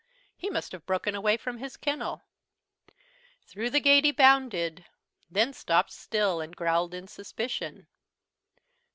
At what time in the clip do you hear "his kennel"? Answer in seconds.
1.59-2.23